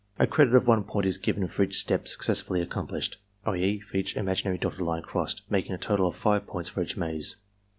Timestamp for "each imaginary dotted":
3.97-4.81